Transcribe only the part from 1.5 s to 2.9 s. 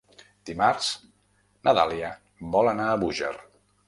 na Dàlia vol anar